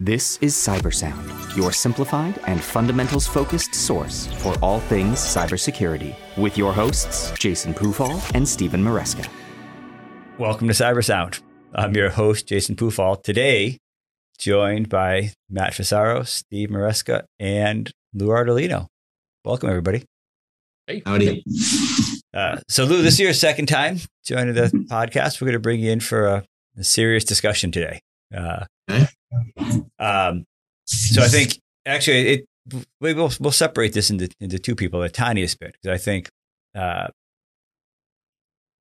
This 0.00 0.38
is 0.40 0.54
CyberSound, 0.54 1.56
your 1.56 1.72
simplified 1.72 2.38
and 2.46 2.62
fundamentals 2.62 3.26
focused 3.26 3.74
source 3.74 4.28
for 4.34 4.54
all 4.62 4.78
things 4.78 5.18
cybersecurity, 5.18 6.14
with 6.36 6.56
your 6.56 6.72
hosts, 6.72 7.32
Jason 7.32 7.74
Pufahl 7.74 8.22
and 8.32 8.46
Stephen 8.48 8.80
Maresca. 8.80 9.28
Welcome 10.38 10.68
to 10.68 10.72
CyberSound. 10.72 11.42
I'm 11.74 11.96
your 11.96 12.10
host, 12.10 12.46
Jason 12.46 12.76
Pufahl. 12.76 13.20
Today, 13.24 13.78
joined 14.38 14.88
by 14.88 15.32
Matt 15.50 15.72
Fusaro, 15.72 16.24
Steve 16.24 16.68
Maresca, 16.68 17.24
and 17.40 17.90
Lou 18.14 18.28
Ardolino. 18.28 18.86
Welcome, 19.44 19.68
everybody. 19.68 20.04
Hey. 20.86 21.02
Howdy. 21.04 21.42
Uh, 22.32 22.60
so, 22.68 22.84
Lou, 22.84 23.02
this 23.02 23.14
is 23.14 23.20
your 23.20 23.32
second 23.32 23.66
time 23.66 23.98
joining 24.24 24.54
the 24.54 24.68
podcast. 24.88 25.40
We're 25.40 25.46
going 25.46 25.54
to 25.54 25.58
bring 25.58 25.80
you 25.80 25.90
in 25.90 25.98
for 25.98 26.28
a, 26.28 26.44
a 26.76 26.84
serious 26.84 27.24
discussion 27.24 27.72
today. 27.72 27.98
Uh, 28.32 28.64
okay. 28.88 29.08
Um, 29.98 30.44
so, 30.84 31.22
I 31.22 31.28
think 31.28 31.58
actually 31.84 32.28
it 32.28 32.46
we 33.00 33.14
will 33.14 33.32
we'll 33.40 33.52
separate 33.52 33.92
this 33.92 34.10
into 34.10 34.28
into 34.40 34.58
two 34.58 34.74
people 34.74 35.00
the 35.00 35.08
tiniest 35.08 35.58
bit 35.58 35.76
because 35.80 35.94
I 35.94 36.02
think 36.02 36.30
uh, 36.74 37.08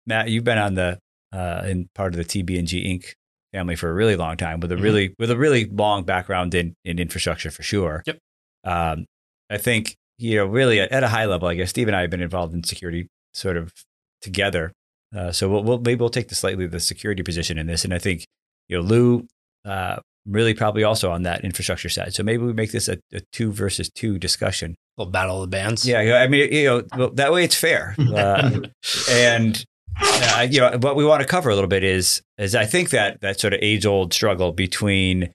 Matt, 0.05 0.29
you've 0.29 0.43
been 0.43 0.57
on 0.57 0.73
the 0.73 0.99
uh, 1.33 1.63
in 1.65 1.89
part 1.93 2.13
of 2.13 2.17
the 2.17 2.23
TB&G 2.23 2.83
Inc. 2.85 3.13
family 3.53 3.75
for 3.75 3.89
a 3.89 3.93
really 3.93 4.15
long 4.15 4.38
time 4.38 4.61
with 4.61 4.71
a 4.71 4.75
mm-hmm. 4.75 4.83
really 4.83 5.15
with 5.19 5.29
a 5.29 5.38
really 5.38 5.65
long 5.65 6.03
background 6.03 6.55
in 6.55 6.73
in 6.85 6.97
infrastructure 6.97 7.52
for 7.52 7.63
sure. 7.63 8.03
Yep. 8.07 8.17
Um, 8.63 9.05
I 9.49 9.57
think 9.57 9.95
you 10.17 10.38
know 10.38 10.45
really 10.45 10.79
at, 10.79 10.91
at, 10.91 11.03
a 11.03 11.09
high 11.09 11.25
level, 11.25 11.47
I 11.47 11.55
guess 11.55 11.69
Steve 11.69 11.88
and 11.88 11.95
I 11.95 12.02
have 12.02 12.09
been 12.09 12.21
involved 12.21 12.53
in 12.53 12.63
security 12.63 13.07
sort 13.33 13.57
of 13.57 13.73
together. 14.21 14.71
Uh, 15.16 15.31
so 15.31 15.47
we'll, 15.47 15.63
we'll, 15.63 15.77
maybe 15.79 15.99
we'll 15.99 16.09
take 16.09 16.27
the 16.29 16.35
slightly 16.35 16.67
the 16.67 16.79
security 16.79 17.23
position 17.23 17.57
in 17.57 17.67
this, 17.67 17.83
and 17.83 17.93
I 17.93 17.99
think 17.99 18.25
you 18.69 18.77
know 18.77 18.83
Lou 18.83 19.27
uh, 19.66 19.97
really 20.27 20.54
probably 20.54 20.84
also 20.84 21.12
on 21.12 21.23
that 21.23 21.44
infrastructure 21.44 21.90
side. 21.90 22.13
So 22.13 22.23
maybe 22.23 22.44
we 22.44 22.54
make 22.54 22.72
this 22.72 22.88
a, 22.88 22.98
a 23.13 23.22
two 23.31 23.52
versus 23.52 23.90
two 23.90 24.20
discussion. 24.20 24.75
We'll 24.97 25.08
battle 25.08 25.42
the 25.42 25.47
bands. 25.47 25.86
Yeah, 25.86 26.00
I 26.00 26.28
mean, 26.28 26.52
you 26.52 26.66
know, 26.66 26.84
well, 26.95 27.09
that 27.11 27.31
way 27.31 27.44
it's 27.44 27.56
fair. 27.56 27.95
Uh, 28.00 28.59
and 29.11 29.64
uh, 30.00 30.47
you 30.50 30.59
know, 30.59 30.78
what 30.80 30.95
we 30.95 31.06
want 31.06 31.22
to 31.22 31.28
cover 31.28 31.50
a 31.50 31.56
little 31.56 31.69
bit 31.69 31.84
is 31.84 32.22
is 32.38 32.56
I 32.56 32.66
think 32.66 32.89
that 32.89 33.22
that 33.22 33.39
sort 33.39 33.53
of 33.53 33.59
age 33.61 33.86
old 33.86 34.14
struggle 34.14 34.52
between 34.52 35.31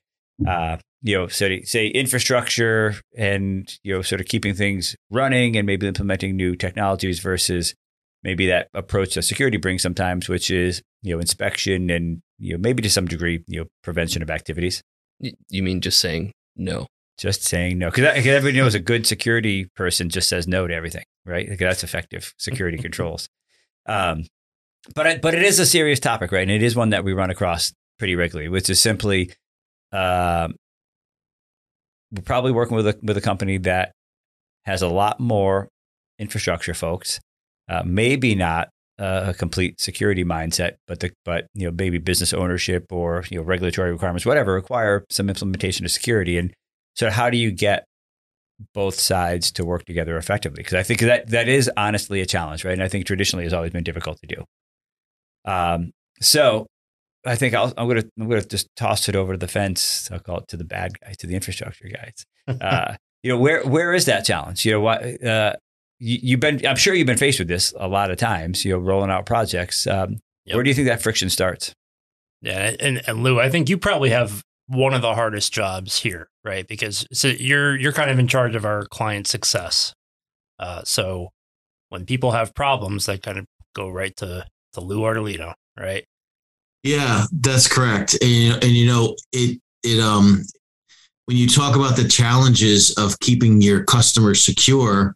uh, 0.47 0.77
you 1.01 1.17
know, 1.17 1.27
so 1.27 1.49
say 1.63 1.87
infrastructure 1.87 2.95
and 3.15 3.77
you 3.83 3.93
know, 3.93 4.01
sort 4.01 4.21
of 4.21 4.27
keeping 4.27 4.53
things 4.53 4.95
running 5.11 5.57
and 5.57 5.65
maybe 5.65 5.85
implementing 5.87 6.35
new 6.35 6.55
technologies 6.55 7.19
versus 7.19 7.75
maybe 8.23 8.47
that 8.47 8.69
approach 8.73 9.15
that 9.15 9.23
security 9.23 9.57
brings 9.57 9.83
sometimes, 9.83 10.29
which 10.29 10.49
is 10.49 10.81
you 11.01 11.13
know 11.13 11.19
inspection 11.19 11.89
and 11.89 12.21
you 12.43 12.53
know 12.53 12.59
maybe 12.59 12.81
to 12.81 12.89
some 12.89 13.05
degree 13.05 13.43
you 13.47 13.61
know 13.61 13.67
prevention 13.83 14.21
of 14.21 14.29
activities. 14.29 14.81
You 15.49 15.63
mean 15.63 15.81
just 15.81 15.99
saying 15.99 16.33
no? 16.55 16.87
Just 17.17 17.43
saying 17.43 17.77
no, 17.77 17.89
because 17.89 18.05
everybody 18.05 18.57
knows 18.57 18.75
a 18.75 18.79
good 18.79 19.05
security 19.05 19.69
person 19.75 20.09
just 20.09 20.27
says 20.27 20.47
no 20.47 20.67
to 20.67 20.73
everything, 20.73 21.05
right? 21.25 21.47
Like 21.47 21.59
that's 21.59 21.83
effective 21.83 22.33
security 22.37 22.77
controls. 22.81 23.27
Um, 23.85 24.25
but 24.95 25.07
I, 25.07 25.17
but 25.17 25.35
it 25.35 25.43
is 25.43 25.59
a 25.59 25.65
serious 25.65 25.99
topic, 25.99 26.31
right? 26.31 26.41
And 26.41 26.51
it 26.51 26.63
is 26.63 26.75
one 26.75 26.89
that 26.89 27.03
we 27.03 27.13
run 27.13 27.29
across 27.29 27.71
pretty 27.99 28.15
regularly, 28.15 28.49
which 28.49 28.69
is 28.69 28.81
simply 28.81 29.31
uh, 29.91 30.49
we're 32.11 32.23
probably 32.23 32.51
working 32.51 32.75
with 32.75 32.87
a 32.87 32.99
with 33.01 33.17
a 33.17 33.21
company 33.21 33.57
that 33.59 33.91
has 34.65 34.81
a 34.81 34.87
lot 34.87 35.19
more 35.19 35.69
infrastructure 36.19 36.73
folks 36.73 37.19
uh, 37.69 37.83
maybe 37.85 38.35
not 38.35 38.69
a 38.99 39.33
complete 39.37 39.79
security 39.81 40.23
mindset, 40.23 40.73
but 40.87 40.99
the 40.99 41.11
but 41.25 41.47
you 41.53 41.65
know 41.65 41.73
maybe 41.75 41.97
business 41.97 42.33
ownership 42.33 42.91
or 42.91 43.23
you 43.29 43.37
know 43.37 43.43
regulatory 43.43 43.91
requirements, 43.91 44.25
whatever, 44.25 44.53
require 44.53 45.05
some 45.09 45.29
implementation 45.29 45.85
of 45.85 45.91
security. 45.91 46.37
And 46.37 46.53
so, 46.95 47.09
how 47.09 47.29
do 47.29 47.37
you 47.37 47.51
get 47.51 47.85
both 48.73 48.99
sides 48.99 49.51
to 49.53 49.65
work 49.65 49.85
together 49.85 50.17
effectively? 50.17 50.57
Because 50.57 50.75
I 50.75 50.83
think 50.83 50.99
that 51.01 51.29
that 51.29 51.47
is 51.47 51.69
honestly 51.75 52.21
a 52.21 52.25
challenge, 52.25 52.63
right? 52.63 52.73
And 52.73 52.83
I 52.83 52.87
think 52.87 53.05
traditionally 53.05 53.45
has 53.45 53.53
always 53.53 53.71
been 53.71 53.83
difficult 53.83 54.19
to 54.21 54.27
do. 54.27 54.43
Um, 55.45 55.91
so 56.21 56.67
I 57.25 57.35
think 57.35 57.53
i 57.53 57.63
am 57.63 57.69
to 57.69 57.77
I'm 57.77 58.27
going 58.27 58.41
to 58.41 58.47
just 58.47 58.67
toss 58.75 59.07
it 59.09 59.15
over 59.15 59.33
to 59.33 59.37
the 59.37 59.47
fence. 59.47 60.09
I'll 60.11 60.19
call 60.19 60.39
it 60.39 60.47
to 60.49 60.57
the 60.57 60.65
bad 60.65 60.99
guys, 60.99 61.17
to 61.17 61.27
the 61.27 61.35
infrastructure 61.35 61.87
guys. 61.87 62.25
Uh, 62.59 62.97
you 63.23 63.31
know, 63.31 63.37
where 63.37 63.63
where 63.63 63.93
is 63.93 64.03
that 64.03 64.25
challenge? 64.25 64.65
You 64.65 64.73
know, 64.73 64.81
what 64.81 65.23
uh, 65.23 65.53
you, 65.99 66.35
have 66.35 66.39
been, 66.39 66.65
I'm 66.65 66.75
sure 66.75 66.93
you've 66.93 67.07
been 67.07 67.17
faced 67.17 67.39
with 67.39 67.47
this 67.47 67.73
a 67.77 67.87
lot 67.87 68.11
of 68.11 68.17
times, 68.17 68.65
you 68.65 68.73
know, 68.73 68.79
rolling 68.79 69.09
out 69.09 69.25
projects. 69.25 69.87
Um, 69.87 70.19
yep. 70.45 70.55
Where 70.55 70.63
do 70.63 70.69
you 70.69 70.73
think 70.73 70.87
that 70.87 71.01
friction 71.01 71.29
starts? 71.29 71.73
Yeah. 72.41 72.75
And, 72.79 73.01
and 73.07 73.23
Lou, 73.23 73.39
I 73.39 73.49
think 73.49 73.69
you 73.69 73.77
probably 73.77 74.09
have 74.09 74.43
one 74.67 74.93
of 74.93 75.01
the 75.01 75.13
hardest 75.13 75.53
jobs 75.53 75.99
here, 75.99 76.29
right? 76.43 76.67
Because 76.67 77.07
so 77.13 77.29
you're, 77.29 77.77
you're 77.77 77.93
kind 77.93 78.09
of 78.09 78.19
in 78.19 78.27
charge 78.27 78.55
of 78.55 78.65
our 78.65 78.85
client 78.85 79.27
success. 79.27 79.93
Uh, 80.59 80.81
so 80.83 81.29
when 81.89 82.05
people 82.05 82.31
have 82.31 82.53
problems, 82.53 83.05
they 83.05 83.17
kind 83.17 83.37
of 83.37 83.45
go 83.75 83.89
right 83.89 84.15
to, 84.17 84.45
to 84.73 84.81
Lou 84.81 85.01
Ardolino, 85.01 85.53
right? 85.79 86.05
Yeah, 86.83 87.25
that's 87.31 87.67
correct. 87.67 88.21
And, 88.21 88.61
and 88.63 88.73
you 88.73 88.87
know, 88.87 89.15
it, 89.31 89.59
it, 89.83 90.01
um, 90.01 90.43
when 91.25 91.37
you 91.37 91.47
talk 91.47 91.75
about 91.75 91.95
the 91.95 92.07
challenges 92.07 92.91
of 92.97 93.19
keeping 93.19 93.61
your 93.61 93.85
customers 93.85 94.43
secure, 94.43 95.15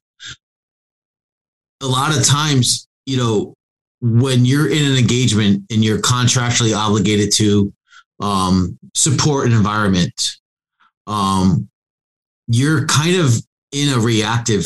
a 1.81 1.88
lot 1.88 2.15
of 2.15 2.25
times, 2.25 2.88
you 3.05 3.17
know, 3.17 3.53
when 4.01 4.45
you're 4.45 4.69
in 4.69 4.85
an 4.85 4.97
engagement 4.97 5.63
and 5.71 5.83
you're 5.83 5.99
contractually 5.99 6.75
obligated 6.75 7.31
to 7.33 7.73
um, 8.19 8.77
support 8.93 9.47
an 9.47 9.53
environment, 9.53 10.38
um, 11.07 11.67
you're 12.47 12.85
kind 12.85 13.15
of 13.15 13.33
in 13.71 13.93
a 13.93 13.99
reactive 13.99 14.65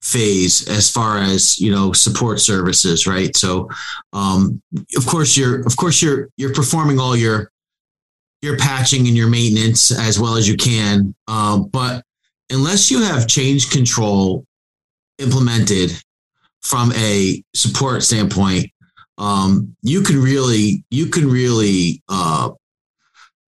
phase 0.00 0.66
as 0.68 0.90
far 0.90 1.18
as 1.18 1.58
you 1.58 1.70
know 1.70 1.92
support 1.92 2.40
services 2.40 3.06
right? 3.06 3.36
So 3.36 3.68
um, 4.12 4.62
of 4.96 5.06
course 5.06 5.36
you're 5.36 5.66
of 5.66 5.76
course 5.76 6.00
you're 6.00 6.28
you're 6.36 6.54
performing 6.54 6.98
all 6.98 7.16
your 7.16 7.50
your 8.40 8.56
patching 8.56 9.06
and 9.06 9.16
your 9.16 9.28
maintenance 9.28 9.90
as 9.90 10.18
well 10.18 10.36
as 10.36 10.48
you 10.48 10.56
can 10.56 11.14
um, 11.26 11.68
but 11.68 12.04
unless 12.50 12.90
you 12.90 13.02
have 13.02 13.26
change 13.26 13.70
control 13.70 14.44
implemented 15.18 15.90
from 16.62 16.92
a 16.94 17.42
support 17.54 18.02
standpoint, 18.02 18.66
um, 19.18 19.74
you 19.82 20.02
can 20.02 20.20
really, 20.20 20.84
you 20.90 21.06
can 21.06 21.28
really, 21.28 22.02
uh, 22.08 22.50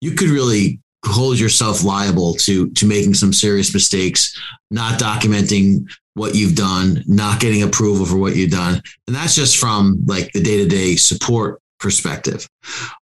you 0.01 0.13
could 0.13 0.29
really 0.29 0.81
hold 1.05 1.39
yourself 1.39 1.85
liable 1.85 2.35
to 2.35 2.69
to 2.71 2.87
making 2.87 3.15
some 3.15 3.33
serious 3.33 3.73
mistakes, 3.73 4.39
not 4.71 4.99
documenting 4.99 5.89
what 6.15 6.35
you've 6.35 6.55
done, 6.55 7.03
not 7.07 7.41
getting 7.41 7.63
approval 7.63 8.07
for 8.07 8.17
what 8.17 8.37
you've 8.37 8.51
done, 8.51 8.81
and 9.07 9.17
that's 9.17 9.35
just 9.35 9.59
from 9.59 10.03
like 10.07 10.33
the 10.33 10.43
day 10.43 10.59
to 10.59 10.69
day 10.69 10.97
support 10.97 11.61
perspective. 11.79 12.49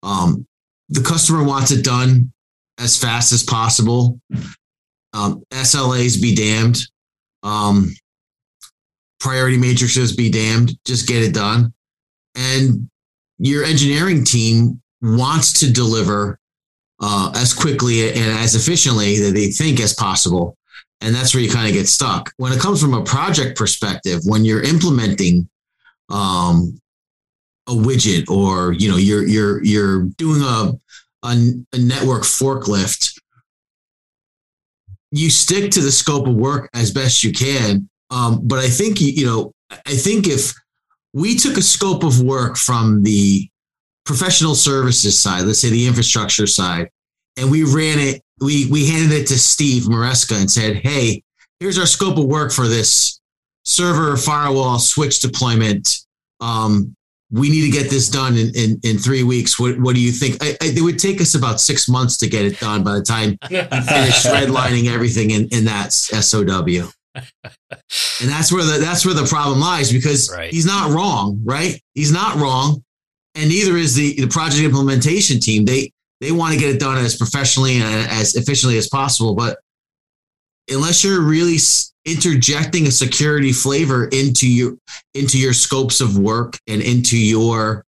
Um, 0.01 0.45
the 0.89 1.01
customer 1.01 1.43
wants 1.43 1.71
it 1.71 1.83
done 1.83 2.31
as 2.79 2.97
fast 2.97 3.31
as 3.31 3.43
possible. 3.43 4.19
Um, 5.13 5.43
SLAs 5.51 6.21
be 6.21 6.35
damned. 6.35 6.79
Um, 7.43 7.93
priority 9.23 9.57
matrices 9.57 10.13
be 10.13 10.29
damned, 10.29 10.77
just 10.85 11.07
get 11.07 11.23
it 11.23 11.33
done. 11.33 11.73
And 12.35 12.89
your 13.37 13.63
engineering 13.63 14.25
team 14.25 14.81
wants 15.01 15.61
to 15.61 15.71
deliver 15.71 16.37
uh, 17.01 17.31
as 17.33 17.53
quickly 17.53 18.09
and 18.09 18.37
as 18.37 18.53
efficiently 18.53 19.19
that 19.19 19.33
they 19.33 19.47
think 19.47 19.79
as 19.79 19.93
possible. 19.93 20.57
And 20.99 21.15
that's 21.15 21.33
where 21.33 21.41
you 21.41 21.49
kind 21.49 21.67
of 21.67 21.73
get 21.73 21.87
stuck. 21.87 22.31
When 22.35 22.51
it 22.51 22.59
comes 22.59 22.81
from 22.81 22.93
a 22.93 23.03
project 23.03 23.57
perspective, 23.57 24.19
when 24.25 24.43
you're 24.43 24.63
implementing 24.63 25.49
um, 26.09 26.79
a 27.67 27.71
widget 27.71 28.29
or 28.29 28.73
you 28.73 28.89
know 28.89 28.97
you're 28.97 29.25
you're 29.25 29.63
you're 29.63 30.03
doing 30.17 30.41
a, 30.41 30.73
a, 31.25 31.53
a 31.73 31.77
network 31.77 32.23
forklift, 32.23 33.19
you 35.11 35.29
stick 35.29 35.71
to 35.71 35.81
the 35.81 35.91
scope 35.91 36.27
of 36.27 36.35
work 36.35 36.69
as 36.73 36.91
best 36.91 37.23
you 37.23 37.31
can 37.31 37.89
um, 38.13 38.41
but 38.43 38.59
I 38.59 38.69
think, 38.69 39.01
you 39.01 39.25
know, 39.25 39.51
I 39.71 39.95
think 39.95 40.27
if 40.27 40.53
we 41.13 41.35
took 41.35 41.57
a 41.57 41.63
scope 41.63 42.03
of 42.03 42.21
work 42.21 42.57
from 42.57 43.01
the 43.01 43.49
professional 44.05 44.53
services 44.53 45.19
side, 45.19 45.45
let's 45.45 45.59
say 45.59 45.71
the 45.71 45.87
infrastructure 45.87 46.45
side, 46.45 46.89
and 47.37 47.49
we 47.49 47.63
ran 47.63 47.97
it, 47.97 48.21
we, 48.39 48.69
we 48.69 48.85
handed 48.87 49.13
it 49.13 49.27
to 49.27 49.39
Steve 49.39 49.83
Maresca 49.83 50.39
and 50.39 50.49
said, 50.49 50.75
hey, 50.75 51.23
here's 51.59 51.79
our 51.79 51.87
scope 51.87 52.19
of 52.19 52.25
work 52.25 52.51
for 52.51 52.67
this 52.67 53.19
server, 53.65 54.15
firewall, 54.15 54.77
switch 54.77 55.19
deployment. 55.19 55.97
Um, 56.39 56.95
we 57.31 57.49
need 57.49 57.63
to 57.63 57.71
get 57.71 57.89
this 57.89 58.09
done 58.09 58.37
in, 58.37 58.51
in, 58.53 58.79
in 58.83 58.99
three 58.99 59.23
weeks. 59.23 59.59
What, 59.59 59.79
what 59.79 59.95
do 59.95 60.01
you 60.01 60.11
think? 60.11 60.37
I, 60.43 60.49
I, 60.61 60.73
it 60.75 60.81
would 60.83 60.99
take 60.99 61.19
us 61.19 61.33
about 61.33 61.59
six 61.59 61.89
months 61.89 62.17
to 62.17 62.29
get 62.29 62.45
it 62.45 62.59
done 62.59 62.83
by 62.83 62.93
the 62.93 63.01
time 63.01 63.39
we 63.49 63.55
finish 63.57 64.23
redlining 64.23 64.93
everything 64.93 65.31
in, 65.31 65.47
in 65.47 65.65
that 65.65 65.93
SOW 65.93 66.91
and 67.15 68.29
that's 68.29 68.51
where 68.51 68.63
the 68.63 68.79
that's 68.79 69.05
where 69.05 69.13
the 69.13 69.25
problem 69.25 69.59
lies 69.59 69.91
because 69.91 70.31
right. 70.31 70.51
he's 70.51 70.65
not 70.65 70.91
wrong, 70.91 71.39
right? 71.43 71.79
He's 71.93 72.11
not 72.11 72.37
wrong, 72.37 72.83
and 73.35 73.49
neither 73.49 73.77
is 73.77 73.95
the 73.95 74.19
the 74.19 74.27
project 74.27 74.63
implementation 74.63 75.39
team. 75.39 75.65
They 75.65 75.91
they 76.21 76.31
want 76.31 76.53
to 76.53 76.59
get 76.59 76.75
it 76.75 76.79
done 76.79 76.97
as 76.97 77.17
professionally 77.17 77.81
and 77.81 78.09
as 78.09 78.35
efficiently 78.35 78.77
as 78.77 78.89
possible. 78.89 79.35
But 79.35 79.59
unless 80.69 81.03
you're 81.03 81.21
really 81.21 81.57
interjecting 82.05 82.87
a 82.87 82.91
security 82.91 83.51
flavor 83.51 84.05
into 84.05 84.47
your 84.47 84.77
into 85.13 85.39
your 85.39 85.53
scopes 85.53 86.01
of 86.01 86.17
work 86.17 86.57
and 86.67 86.81
into 86.81 87.17
your 87.17 87.85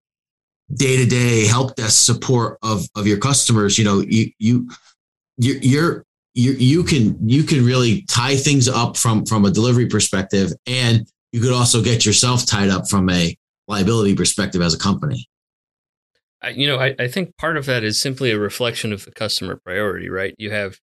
day-to-day 0.72 1.46
help 1.46 1.74
desk 1.76 2.04
support 2.04 2.58
of 2.62 2.86
of 2.96 3.06
your 3.06 3.18
customers 3.18 3.76
you 3.76 3.84
know 3.84 4.00
you 4.00 4.30
you 4.38 4.68
you're 5.36 6.04
you 6.34 6.52
you 6.52 6.82
can 6.84 7.16
you 7.28 7.42
can 7.42 7.64
really 7.64 8.02
tie 8.02 8.36
things 8.36 8.68
up 8.68 8.96
from 8.96 9.24
from 9.24 9.44
a 9.44 9.50
delivery 9.50 9.86
perspective 9.86 10.52
and 10.66 11.06
you 11.32 11.40
could 11.40 11.52
also 11.52 11.82
get 11.82 12.04
yourself 12.04 12.46
tied 12.46 12.68
up 12.68 12.88
from 12.88 13.08
a 13.10 13.36
liability 13.68 14.14
perspective 14.14 14.60
as 14.60 14.74
a 14.74 14.78
company 14.78 15.28
you 16.52 16.66
know 16.66 16.78
I, 16.78 16.94
I 16.98 17.08
think 17.08 17.36
part 17.38 17.56
of 17.56 17.66
that 17.66 17.82
is 17.82 18.00
simply 18.00 18.30
a 18.30 18.38
reflection 18.38 18.92
of 18.92 19.04
the 19.04 19.12
customer 19.12 19.60
priority 19.64 20.10
right 20.10 20.34
you 20.38 20.50
have 20.50 20.78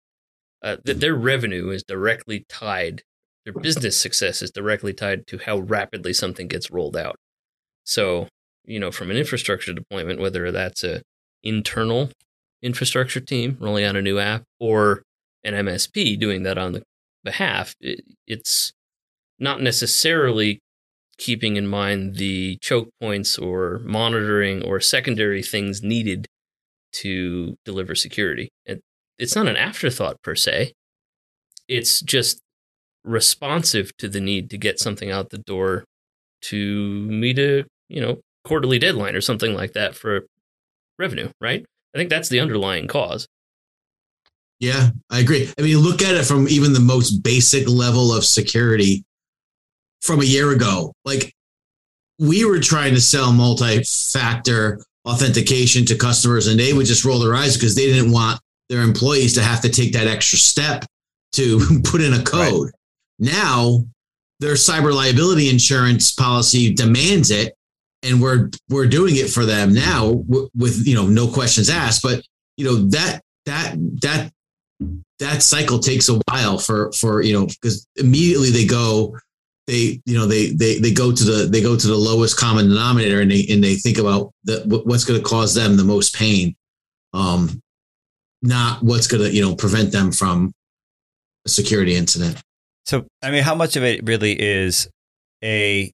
uh, 0.63 0.77
th- 0.85 0.97
their 0.97 1.15
revenue 1.15 1.69
is 1.69 1.83
directly 1.83 2.45
tied 2.49 3.03
their 3.47 3.61
business 3.61 3.97
success 3.97 4.41
is 4.41 4.51
directly 4.51 4.91
tied 4.91 5.25
to 5.27 5.37
how 5.37 5.59
rapidly 5.59 6.11
something 6.11 6.49
gets 6.49 6.69
rolled 6.69 6.97
out. 6.97 7.15
So, 7.85 8.27
you 8.65 8.77
know, 8.77 8.91
from 8.91 9.09
an 9.09 9.15
infrastructure 9.15 9.71
deployment, 9.71 10.19
whether 10.19 10.51
that's 10.51 10.83
a 10.83 11.01
internal 11.43 12.09
infrastructure 12.61 13.21
team 13.21 13.55
rolling 13.61 13.85
out 13.85 13.95
a 13.95 14.01
new 14.01 14.19
app 14.19 14.43
or 14.59 15.03
an 15.43 15.53
MSP 15.53 16.19
doing 16.19 16.43
that 16.43 16.57
on 16.57 16.73
the 16.73 16.83
behalf, 17.23 17.75
it, 17.79 18.01
it's 18.25 18.71
not 19.39 19.61
necessarily 19.61 20.59
keeping 21.17 21.55
in 21.55 21.67
mind 21.67 22.15
the 22.15 22.57
choke 22.61 22.89
points 23.01 23.37
or 23.37 23.79
monitoring 23.83 24.63
or 24.63 24.79
secondary 24.79 25.41
things 25.41 25.81
needed 25.81 26.27
to 26.91 27.55
deliver 27.65 27.95
security. 27.95 28.49
It, 28.65 28.81
it's 29.17 29.35
not 29.35 29.47
an 29.47 29.57
afterthought 29.57 30.21
per 30.21 30.35
se. 30.35 30.73
It's 31.67 32.01
just 32.01 32.39
responsive 33.03 33.95
to 33.97 34.07
the 34.07 34.21
need 34.21 34.49
to 34.49 34.57
get 34.57 34.79
something 34.79 35.11
out 35.11 35.29
the 35.29 35.37
door 35.39 35.85
to 36.41 37.01
meet 37.09 37.39
a 37.39 37.65
you 37.89 38.01
know 38.01 38.19
quarterly 38.43 38.77
deadline 38.77 39.15
or 39.15 39.21
something 39.21 39.53
like 39.53 39.73
that 39.73 39.95
for 39.95 40.25
revenue 40.99 41.29
right 41.41 41.65
i 41.95 41.97
think 41.97 42.09
that's 42.09 42.29
the 42.29 42.39
underlying 42.39 42.87
cause 42.87 43.27
yeah 44.59 44.89
i 45.09 45.19
agree 45.19 45.51
i 45.57 45.61
mean 45.61 45.77
look 45.77 46.01
at 46.01 46.15
it 46.15 46.25
from 46.25 46.47
even 46.47 46.73
the 46.73 46.79
most 46.79 47.23
basic 47.23 47.67
level 47.67 48.13
of 48.13 48.25
security 48.25 49.03
from 50.01 50.21
a 50.21 50.25
year 50.25 50.51
ago 50.51 50.93
like 51.05 51.33
we 52.19 52.45
were 52.45 52.59
trying 52.59 52.93
to 52.93 53.01
sell 53.01 53.31
multi-factor 53.31 54.81
authentication 55.07 55.85
to 55.85 55.95
customers 55.95 56.47
and 56.47 56.59
they 56.59 56.73
would 56.73 56.85
just 56.85 57.05
roll 57.05 57.19
their 57.19 57.35
eyes 57.35 57.55
because 57.55 57.75
they 57.75 57.85
didn't 57.85 58.11
want 58.11 58.39
their 58.69 58.81
employees 58.81 59.33
to 59.33 59.41
have 59.41 59.61
to 59.61 59.69
take 59.69 59.93
that 59.93 60.07
extra 60.07 60.37
step 60.37 60.85
to 61.31 61.59
put 61.83 62.01
in 62.01 62.13
a 62.13 62.23
code 62.23 62.65
right. 62.65 62.73
Now 63.19 63.83
their 64.39 64.53
cyber 64.53 64.93
liability 64.93 65.49
insurance 65.49 66.11
policy 66.11 66.73
demands 66.73 67.31
it, 67.31 67.55
and 68.03 68.21
we're 68.21 68.49
we're 68.69 68.87
doing 68.87 69.15
it 69.15 69.29
for 69.29 69.45
them 69.45 69.73
now 69.73 70.23
with 70.55 70.85
you 70.85 70.95
know 70.95 71.07
no 71.07 71.27
questions 71.27 71.69
asked. 71.69 72.03
But 72.03 72.23
you 72.55 72.65
know 72.65 72.75
that 72.89 73.21
that 73.45 73.75
that 74.01 74.31
that 75.19 75.41
cycle 75.41 75.79
takes 75.79 76.09
a 76.09 76.19
while 76.27 76.57
for 76.57 76.91
for 76.91 77.21
you 77.21 77.33
know 77.33 77.47
because 77.47 77.87
immediately 77.95 78.51
they 78.51 78.65
go 78.65 79.17
they 79.65 79.99
you 80.05 80.17
know 80.17 80.25
they 80.25 80.51
they 80.51 80.79
they 80.79 80.91
go 80.91 81.11
to 81.11 81.23
the 81.23 81.47
they 81.47 81.61
go 81.61 81.75
to 81.75 81.87
the 81.87 81.95
lowest 81.95 82.37
common 82.37 82.69
denominator 82.69 83.21
and 83.21 83.31
they 83.31 83.45
and 83.49 83.63
they 83.63 83.75
think 83.75 83.97
about 83.97 84.31
the, 84.43 84.61
what's 84.85 85.03
going 85.03 85.19
to 85.19 85.25
cause 85.25 85.55
them 85.55 85.77
the 85.77 85.83
most 85.83 86.15
pain 86.15 86.55
um 87.13 87.59
not 88.43 88.83
what's 88.83 89.07
going 89.07 89.23
to 89.23 89.31
you 89.31 89.41
know 89.41 89.55
prevent 89.55 89.91
them 89.91 90.11
from 90.11 90.51
a 91.45 91.49
security 91.49 91.95
incident 91.95 92.41
so, 92.87 93.05
I 93.21 93.31
mean, 93.31 93.43
how 93.43 93.53
much 93.53 93.75
of 93.75 93.83
it 93.83 94.07
really 94.07 94.31
is 94.31 94.87
a 95.43 95.91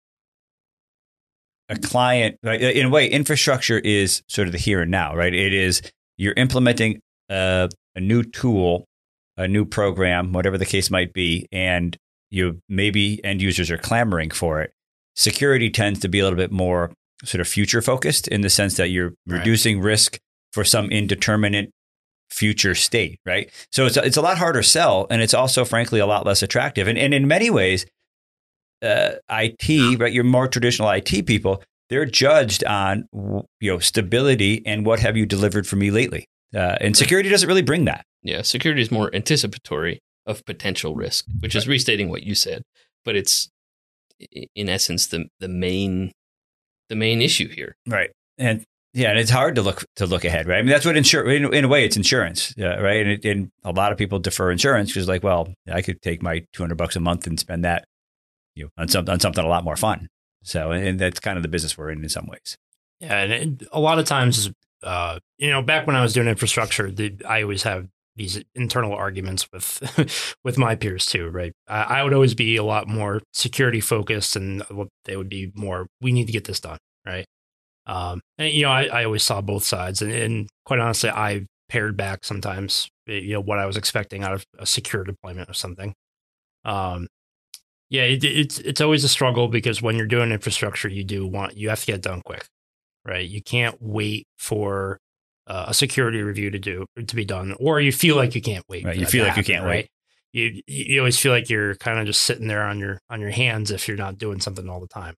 a 1.69 1.75
client? 1.75 2.37
Right? 2.43 2.61
In 2.61 2.85
a 2.85 2.89
way, 2.89 3.09
infrastructure 3.09 3.79
is 3.79 4.21
sort 4.29 4.47
of 4.47 4.51
the 4.51 4.59
here 4.59 4.83
and 4.83 4.91
now, 4.91 5.15
right? 5.15 5.33
It 5.33 5.53
is 5.53 5.81
you're 6.17 6.35
implementing 6.35 7.01
a, 7.29 7.67
a 7.95 7.99
new 7.99 8.23
tool, 8.23 8.85
a 9.37 9.47
new 9.47 9.65
program, 9.65 10.33
whatever 10.33 10.57
the 10.57 10.65
case 10.65 10.89
might 10.89 11.13
be, 11.13 11.47
and 11.51 11.97
you 12.29 12.59
maybe 12.67 13.23
end 13.23 13.41
users 13.41 13.69
are 13.69 13.77
clamoring 13.77 14.31
for 14.31 14.61
it. 14.61 14.71
Security 15.15 15.69
tends 15.69 15.99
to 15.99 16.07
be 16.07 16.19
a 16.19 16.23
little 16.23 16.37
bit 16.37 16.51
more 16.51 16.91
sort 17.23 17.41
of 17.41 17.47
future 17.47 17.81
focused 17.81 18.27
in 18.27 18.41
the 18.41 18.49
sense 18.49 18.75
that 18.77 18.89
you're 18.89 19.13
right. 19.27 19.39
reducing 19.39 19.79
risk 19.79 20.19
for 20.51 20.63
some 20.63 20.89
indeterminate 20.89 21.71
future 22.29 22.75
state, 22.75 23.19
right? 23.25 23.49
So 23.71 23.85
it's 23.85 23.97
a, 23.97 24.03
it's 24.03 24.17
a 24.17 24.21
lot 24.21 24.37
harder 24.37 24.61
to 24.61 24.67
sell, 24.67 25.07
and 25.09 25.21
it's 25.21 25.33
also, 25.33 25.63
frankly, 25.65 25.99
a 25.99 26.05
lot 26.05 26.25
less 26.25 26.41
attractive. 26.41 26.87
And, 26.87 26.97
and 26.97 27.13
in 27.13 27.27
many 27.27 27.49
ways, 27.49 27.85
uh, 28.81 29.13
IT, 29.29 29.99
right? 29.99 30.11
Your 30.11 30.23
more 30.23 30.47
traditional 30.47 30.89
IT 30.89 31.25
people, 31.25 31.63
they're 31.89 32.05
judged 32.05 32.63
on 32.65 33.07
you 33.59 33.71
know 33.71 33.79
stability 33.79 34.63
and 34.65 34.85
what 34.85 34.99
have 34.99 35.15
you 35.15 35.25
delivered 35.25 35.67
for 35.67 35.75
me 35.75 35.91
lately. 35.91 36.25
Uh, 36.53 36.77
and 36.81 36.95
security 36.95 37.29
doesn't 37.29 37.47
really 37.47 37.61
bring 37.61 37.85
that. 37.85 38.05
Yeah, 38.21 38.41
security 38.41 38.81
is 38.81 38.91
more 38.91 39.13
anticipatory 39.13 39.99
of 40.25 40.45
potential 40.45 40.95
risk, 40.95 41.25
which 41.39 41.55
is 41.55 41.67
restating 41.67 42.09
what 42.09 42.23
you 42.23 42.35
said, 42.35 42.63
but 43.03 43.15
it's 43.15 43.49
in 44.55 44.69
essence 44.69 45.07
the 45.07 45.25
the 45.39 45.47
main 45.47 46.11
the 46.89 46.95
main 46.95 47.21
issue 47.21 47.49
here. 47.49 47.75
Right. 47.87 48.11
And 48.37 48.63
yeah, 48.93 49.09
and 49.09 49.19
it's 49.19 49.31
hard 49.31 49.55
to 49.55 49.63
look 49.63 49.85
to 49.95 50.05
look 50.05 50.23
ahead, 50.23 50.47
right? 50.47 50.59
I 50.59 50.61
mean, 50.61 50.69
that's 50.69 50.85
what 50.85 50.95
insurance. 50.95 51.35
In, 51.35 51.53
in, 51.53 51.65
a 51.65 51.67
way, 51.67 51.83
it's 51.83 51.97
insurance, 51.97 52.53
uh, 52.59 52.79
right? 52.79 53.01
And, 53.01 53.09
it, 53.09 53.25
and, 53.25 53.49
a 53.63 53.71
lot 53.71 53.91
of 53.91 53.97
people 53.97 54.19
defer 54.19 54.51
insurance 54.51 54.91
because, 54.91 55.07
like, 55.07 55.23
well, 55.23 55.51
I 55.71 55.81
could 55.81 55.99
take 56.03 56.21
my 56.21 56.45
two 56.53 56.61
hundred 56.61 56.77
bucks 56.77 56.95
a 56.95 56.99
month 56.99 57.25
and 57.25 57.39
spend 57.39 57.65
that, 57.65 57.85
you 58.55 58.65
know, 58.65 58.69
on 58.77 58.87
something 58.87 59.11
on 59.11 59.19
something 59.19 59.43
a 59.43 59.47
lot 59.47 59.63
more 59.63 59.75
fun. 59.75 60.09
So, 60.43 60.71
and 60.71 60.99
that's 60.99 61.19
kind 61.19 61.37
of 61.37 61.43
the 61.43 61.49
business 61.49 61.75
we're 61.75 61.89
in 61.89 62.03
in 62.03 62.09
some 62.09 62.27
ways. 62.27 62.55
Yeah, 62.99 63.21
and 63.21 63.33
it, 63.33 63.67
a 63.71 63.79
lot 63.79 63.97
of 63.97 64.05
times, 64.05 64.51
uh, 64.83 65.19
you 65.37 65.49
know, 65.49 65.61
back 65.61 65.87
when 65.87 65.95
I 65.95 66.01
was 66.01 66.13
doing 66.13 66.27
infrastructure, 66.27 66.91
the, 66.91 67.15
I 67.27 67.43
always 67.43 67.63
have 67.63 67.87
these 68.15 68.43
internal 68.53 68.93
arguments 68.93 69.47
with 69.51 70.35
with 70.43 70.57
my 70.57 70.75
peers 70.75 71.05
too, 71.05 71.29
right? 71.29 71.53
I, 71.67 71.83
I 71.83 72.03
would 72.03 72.13
always 72.13 72.33
be 72.35 72.55
a 72.57 72.63
lot 72.63 72.87
more 72.87 73.21
security 73.33 73.81
focused, 73.81 74.35
and 74.35 74.63
they 75.05 75.17
would 75.17 75.29
be 75.29 75.51
more, 75.55 75.87
we 76.01 76.11
need 76.11 76.27
to 76.27 76.33
get 76.33 76.45
this 76.45 76.59
done, 76.59 76.77
right? 77.05 77.25
Um, 77.85 78.21
and 78.37 78.53
you 78.53 78.63
know, 78.63 78.71
I, 78.71 78.83
I 78.85 79.05
always 79.05 79.23
saw 79.23 79.41
both 79.41 79.63
sides, 79.63 80.01
and, 80.01 80.11
and 80.11 80.49
quite 80.65 80.79
honestly, 80.79 81.09
I 81.09 81.45
pared 81.69 81.97
back 81.97 82.23
sometimes. 82.23 82.89
Eh, 83.07 83.19
you 83.19 83.33
know 83.33 83.41
what 83.41 83.59
I 83.59 83.65
was 83.65 83.77
expecting 83.77 84.23
out 84.23 84.33
of 84.33 84.45
a 84.59 84.65
secure 84.65 85.03
deployment 85.03 85.49
or 85.49 85.53
something. 85.53 85.93
Um, 86.65 87.07
yeah, 87.89 88.03
it, 88.03 88.23
it's 88.23 88.59
it's 88.59 88.81
always 88.81 89.03
a 89.03 89.09
struggle 89.09 89.47
because 89.47 89.81
when 89.81 89.97
you're 89.97 90.07
doing 90.07 90.31
infrastructure, 90.31 90.87
you 90.87 91.03
do 91.03 91.27
want 91.27 91.57
you 91.57 91.69
have 91.69 91.81
to 91.81 91.85
get 91.85 92.01
done 92.01 92.21
quick, 92.25 92.45
right? 93.05 93.27
You 93.27 93.41
can't 93.41 93.77
wait 93.79 94.27
for 94.37 94.99
uh, 95.47 95.65
a 95.67 95.73
security 95.73 96.21
review 96.21 96.49
to 96.51 96.59
do 96.59 96.85
to 97.05 97.15
be 97.15 97.25
done, 97.25 97.55
or 97.59 97.79
you 97.79 97.91
feel 97.91 98.15
like 98.15 98.35
you 98.35 98.41
can't 98.41 98.65
wait. 98.69 98.85
Right, 98.85 98.97
you 98.97 99.05
feel 99.05 99.23
like 99.23 99.35
happen, 99.35 99.41
you 99.41 99.53
can't 99.53 99.65
right? 99.65 99.69
wait. 99.69 99.89
You 100.31 100.61
you 100.67 100.99
always 100.99 101.19
feel 101.19 101.31
like 101.31 101.49
you're 101.49 101.75
kind 101.75 101.99
of 101.99 102.05
just 102.05 102.21
sitting 102.21 102.47
there 102.47 102.63
on 102.63 102.79
your 102.79 102.99
on 103.09 103.21
your 103.21 103.31
hands 103.31 103.71
if 103.71 103.87
you're 103.87 103.97
not 103.97 104.17
doing 104.17 104.39
something 104.39 104.69
all 104.69 104.79
the 104.79 104.87
time. 104.87 105.15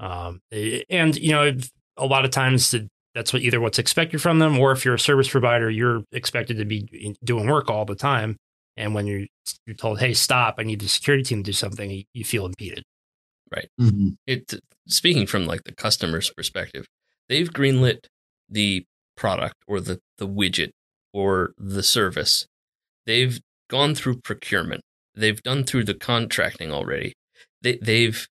Um, 0.00 0.40
and 0.88 1.16
you 1.16 1.32
know, 1.32 1.56
a 1.96 2.06
lot 2.06 2.24
of 2.24 2.30
times 2.30 2.74
that's 3.14 3.32
what 3.32 3.42
either 3.42 3.60
what's 3.60 3.78
expected 3.78 4.22
from 4.22 4.38
them, 4.38 4.58
or 4.58 4.72
if 4.72 4.84
you're 4.84 4.94
a 4.94 4.98
service 4.98 5.28
provider, 5.28 5.70
you're 5.70 6.02
expected 6.12 6.58
to 6.58 6.64
be 6.64 7.16
doing 7.24 7.48
work 7.48 7.68
all 7.68 7.84
the 7.84 7.94
time. 7.94 8.36
And 8.76 8.94
when 8.94 9.06
you're 9.06 9.26
you're 9.66 9.76
told, 9.76 9.98
"Hey, 9.98 10.14
stop! 10.14 10.56
I 10.58 10.62
need 10.62 10.80
the 10.80 10.88
security 10.88 11.24
team 11.24 11.42
to 11.42 11.48
do 11.48 11.52
something," 11.52 12.04
you, 12.12 12.24
feel 12.24 12.46
impeded. 12.46 12.84
Right. 13.52 13.68
Mm-hmm. 13.80 14.10
It 14.26 14.54
speaking 14.86 15.26
from 15.26 15.46
like 15.46 15.64
the 15.64 15.74
customer's 15.74 16.30
perspective, 16.30 16.86
they've 17.28 17.50
greenlit 17.50 18.06
the 18.48 18.84
product 19.16 19.56
or 19.66 19.80
the 19.80 20.00
the 20.18 20.28
widget 20.28 20.70
or 21.12 21.52
the 21.58 21.82
service. 21.82 22.46
They've 23.06 23.40
gone 23.68 23.94
through 23.94 24.20
procurement. 24.20 24.82
They've 25.14 25.42
done 25.42 25.64
through 25.64 25.84
the 25.84 25.94
contracting 25.94 26.72
already. 26.72 27.14
They, 27.62 27.78
they've 27.82 28.26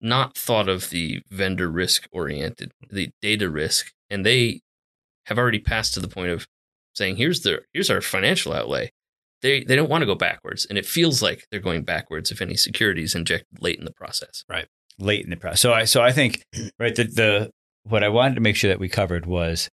not 0.00 0.36
thought 0.36 0.68
of 0.68 0.90
the 0.90 1.22
vendor 1.30 1.68
risk 1.68 2.08
oriented, 2.10 2.72
the 2.88 3.10
data 3.20 3.50
risk, 3.50 3.92
and 4.08 4.24
they 4.24 4.60
have 5.26 5.38
already 5.38 5.58
passed 5.58 5.94
to 5.94 6.00
the 6.00 6.08
point 6.08 6.30
of 6.30 6.46
saying, 6.94 7.16
"Here's 7.16 7.42
the 7.42 7.60
here's 7.72 7.90
our 7.90 8.00
financial 8.00 8.52
outlay." 8.52 8.90
They 9.42 9.62
they 9.62 9.76
don't 9.76 9.90
want 9.90 10.02
to 10.02 10.06
go 10.06 10.14
backwards, 10.14 10.66
and 10.66 10.78
it 10.78 10.86
feels 10.86 11.22
like 11.22 11.46
they're 11.50 11.60
going 11.60 11.82
backwards 11.82 12.30
if 12.30 12.40
any 12.40 12.56
security 12.56 13.02
is 13.02 13.14
injected 13.14 13.62
late 13.62 13.78
in 13.78 13.84
the 13.84 13.92
process. 13.92 14.44
Right, 14.48 14.66
late 14.98 15.24
in 15.24 15.30
the 15.30 15.36
process. 15.36 15.60
So 15.60 15.72
I 15.72 15.84
so 15.84 16.00
I 16.02 16.12
think 16.12 16.42
right 16.78 16.94
the 16.94 17.04
the 17.04 17.50
what 17.84 18.04
I 18.04 18.08
wanted 18.08 18.34
to 18.36 18.40
make 18.40 18.56
sure 18.56 18.68
that 18.68 18.80
we 18.80 18.88
covered 18.88 19.26
was 19.26 19.68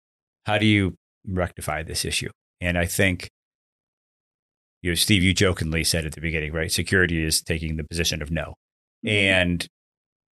how 0.46 0.58
do 0.58 0.66
you 0.66 0.96
rectify 1.28 1.84
this 1.84 2.06
issue, 2.06 2.30
and 2.62 2.78
I 2.78 2.86
think 2.86 3.30
you 4.82 4.92
know, 4.92 4.96
Steve, 4.96 5.24
you 5.24 5.34
jokingly 5.34 5.84
said 5.84 6.06
at 6.06 6.14
the 6.14 6.22
beginning, 6.22 6.54
right? 6.54 6.72
Security 6.72 7.24
is 7.24 7.42
taking 7.42 7.78
the 7.78 7.84
position 7.84 8.22
of 8.22 8.32
no. 8.32 8.54
Mm-hmm. 9.06 9.10
And 9.10 9.68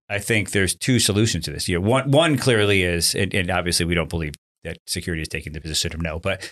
I 0.10 0.20
think 0.20 0.52
there's 0.52 0.76
two 0.76 1.00
solutions 1.00 1.46
to 1.46 1.52
this. 1.52 1.68
You 1.68 1.80
know, 1.80 1.88
one 1.88 2.12
one 2.12 2.38
clearly 2.38 2.84
is, 2.84 3.16
and, 3.16 3.34
and 3.34 3.50
obviously 3.50 3.86
we 3.86 3.96
don't 3.96 4.10
believe 4.10 4.34
that 4.64 4.78
security 4.88 5.22
is 5.22 5.28
taking 5.28 5.54
the 5.54 5.62
position 5.62 5.94
of 5.94 6.02
no. 6.02 6.20
But 6.20 6.52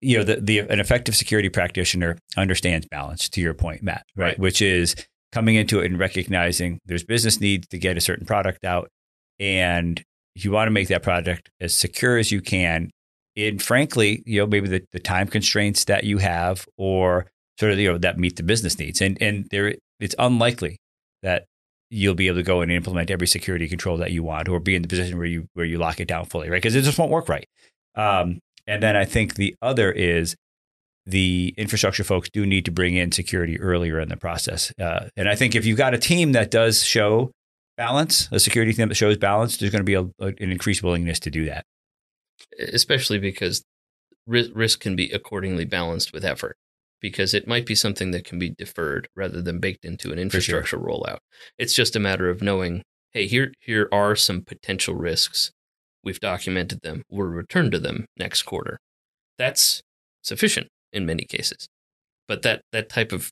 you 0.00 0.18
know, 0.18 0.24
the, 0.24 0.40
the 0.40 0.58
an 0.60 0.80
effective 0.80 1.16
security 1.16 1.48
practitioner 1.48 2.18
understands 2.36 2.86
balance. 2.90 3.28
To 3.30 3.40
your 3.40 3.54
point, 3.54 3.82
Matt, 3.82 4.04
right? 4.16 4.26
Right. 4.26 4.38
Which 4.38 4.60
is 4.60 4.96
coming 5.32 5.54
into 5.54 5.80
it 5.80 5.86
and 5.86 5.98
recognizing 5.98 6.80
there's 6.86 7.04
business 7.04 7.40
needs 7.40 7.66
to 7.68 7.78
get 7.78 7.96
a 7.96 8.00
certain 8.00 8.26
product 8.26 8.64
out, 8.64 8.88
and 9.38 10.02
you 10.34 10.50
want 10.50 10.68
to 10.68 10.70
make 10.70 10.88
that 10.88 11.02
project 11.02 11.50
as 11.60 11.74
secure 11.74 12.16
as 12.16 12.30
you 12.30 12.40
can. 12.40 12.90
And 13.36 13.62
frankly, 13.62 14.22
you 14.26 14.40
know, 14.40 14.46
maybe 14.46 14.68
the, 14.68 14.84
the 14.92 14.98
time 14.98 15.28
constraints 15.28 15.84
that 15.84 16.04
you 16.04 16.18
have, 16.18 16.66
or 16.76 17.26
sort 17.58 17.72
of 17.72 17.78
you 17.78 17.92
know 17.92 17.98
that 17.98 18.18
meet 18.18 18.36
the 18.36 18.42
business 18.42 18.78
needs, 18.78 19.00
and 19.00 19.20
and 19.20 19.46
there 19.50 19.74
it's 20.00 20.14
unlikely 20.18 20.78
that 21.22 21.44
you'll 21.90 22.14
be 22.14 22.26
able 22.26 22.38
to 22.38 22.42
go 22.42 22.60
and 22.60 22.70
implement 22.70 23.10
every 23.10 23.26
security 23.26 23.68
control 23.68 23.96
that 23.98 24.10
you 24.10 24.22
want, 24.22 24.48
or 24.48 24.60
be 24.60 24.74
in 24.74 24.82
the 24.82 24.88
position 24.88 25.16
where 25.18 25.26
you 25.26 25.46
where 25.54 25.66
you 25.66 25.78
lock 25.78 26.00
it 26.00 26.08
down 26.08 26.24
fully, 26.24 26.48
right? 26.50 26.60
Because 26.60 26.74
it 26.74 26.82
just 26.82 26.98
won't 26.98 27.10
work 27.10 27.28
right. 27.28 27.46
Um, 27.94 28.40
and 28.66 28.82
then 28.82 28.96
I 28.96 29.04
think 29.04 29.34
the 29.34 29.54
other 29.62 29.90
is 29.90 30.36
the 31.06 31.54
infrastructure 31.56 32.04
folks 32.04 32.28
do 32.28 32.44
need 32.44 32.66
to 32.66 32.70
bring 32.70 32.94
in 32.94 33.10
security 33.12 33.58
earlier 33.58 33.98
in 33.98 34.10
the 34.10 34.16
process. 34.16 34.72
Uh, 34.78 35.08
and 35.16 35.28
I 35.28 35.34
think 35.34 35.54
if 35.54 35.64
you've 35.64 35.78
got 35.78 35.94
a 35.94 35.98
team 35.98 36.32
that 36.32 36.50
does 36.50 36.84
show 36.84 37.32
balance, 37.78 38.28
a 38.30 38.38
security 38.38 38.72
thing 38.72 38.88
that 38.88 38.94
shows 38.96 39.16
balance, 39.16 39.56
there's 39.56 39.72
going 39.72 39.80
to 39.80 39.84
be 39.84 39.94
a, 39.94 40.02
a- 40.20 40.34
an 40.42 40.50
increased 40.52 40.82
willingness 40.82 41.18
to 41.20 41.30
do 41.30 41.46
that. 41.46 41.64
especially 42.58 43.18
because 43.18 43.64
ri- 44.26 44.52
risk 44.54 44.80
can 44.80 44.94
be 44.96 45.10
accordingly 45.10 45.64
balanced 45.64 46.12
with 46.12 46.24
effort 46.24 46.56
because 47.00 47.32
it 47.32 47.46
might 47.48 47.64
be 47.64 47.74
something 47.74 48.10
that 48.10 48.24
can 48.24 48.38
be 48.38 48.50
deferred 48.58 49.08
rather 49.16 49.40
than 49.40 49.60
baked 49.60 49.84
into 49.84 50.08
an 50.08 50.16
sure. 50.16 50.22
infrastructure 50.22 50.78
rollout. 50.78 51.18
It's 51.58 51.72
just 51.74 51.96
a 51.96 52.00
matter 52.00 52.28
of 52.28 52.42
knowing 52.42 52.82
hey 53.12 53.26
here 53.26 53.52
here 53.60 53.88
are 53.92 54.14
some 54.16 54.42
potential 54.42 54.94
risks. 54.94 55.50
We've 56.04 56.20
documented 56.20 56.80
them. 56.82 57.02
We'll 57.08 57.26
return 57.28 57.70
to 57.70 57.78
them 57.78 58.06
next 58.18 58.42
quarter. 58.42 58.78
That's 59.38 59.80
sufficient 60.22 60.68
in 60.92 61.06
many 61.06 61.24
cases. 61.24 61.68
But 62.26 62.42
that 62.42 62.62
that 62.72 62.88
type 62.88 63.12
of 63.12 63.30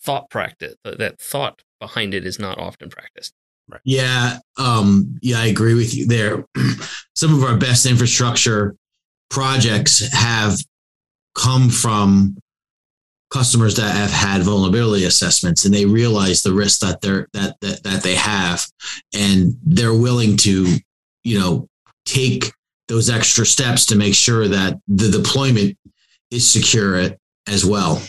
thought 0.00 0.28
practice 0.30 0.74
that 0.84 1.20
thought 1.20 1.62
behind 1.82 2.14
it 2.14 2.24
is 2.24 2.38
not 2.38 2.58
often 2.58 2.88
practiced. 2.88 3.34
Yeah, 3.84 4.38
um, 4.56 5.18
yeah, 5.20 5.40
I 5.40 5.46
agree 5.46 5.74
with 5.74 5.94
you 5.94 6.06
there. 6.06 6.44
Some 7.16 7.34
of 7.34 7.42
our 7.42 7.56
best 7.56 7.86
infrastructure 7.86 8.76
projects 9.30 10.12
have 10.12 10.58
come 11.34 11.70
from 11.70 12.36
customers 13.32 13.74
that 13.76 13.96
have 13.96 14.10
had 14.10 14.42
vulnerability 14.42 15.04
assessments 15.04 15.64
and 15.64 15.74
they 15.74 15.86
realize 15.86 16.42
the 16.42 16.52
risk 16.52 16.80
that 16.80 17.00
they're 17.00 17.26
that 17.32 17.56
that, 17.62 17.82
that 17.82 18.02
they 18.02 18.14
have 18.14 18.62
and 19.14 19.54
they're 19.64 19.94
willing 19.94 20.36
to 20.36 20.76
you 21.24 21.40
know 21.40 21.66
take 22.04 22.52
those 22.88 23.08
extra 23.08 23.46
steps 23.46 23.86
to 23.86 23.96
make 23.96 24.14
sure 24.14 24.48
that 24.48 24.78
the 24.86 25.10
deployment 25.10 25.74
is 26.30 26.46
secure 26.46 27.10
as 27.48 27.64
well. 27.64 28.02